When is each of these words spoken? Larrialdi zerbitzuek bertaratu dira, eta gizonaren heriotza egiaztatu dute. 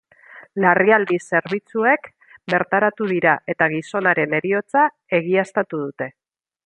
Larrialdi 0.63 1.17
zerbitzuek 1.25 2.09
bertaratu 2.53 3.09
dira, 3.11 3.35
eta 3.55 3.69
gizonaren 3.75 4.35
heriotza 4.39 4.87
egiaztatu 5.19 5.83
dute. 5.85 6.09